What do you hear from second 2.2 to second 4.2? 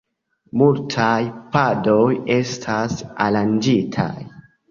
estas aranĝitaj.